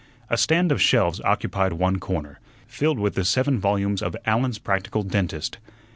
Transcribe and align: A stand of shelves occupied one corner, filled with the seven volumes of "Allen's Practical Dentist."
A 0.31 0.35
stand 0.37 0.71
of 0.71 0.81
shelves 0.81 1.21
occupied 1.21 1.73
one 1.73 1.99
corner, 1.99 2.39
filled 2.65 2.97
with 2.97 3.13
the 3.13 3.23
seven 3.23 3.59
volumes 3.59 4.01
of 4.01 4.17
"Allen's 4.25 4.57
Practical 4.57 5.03
Dentist." 5.03 5.59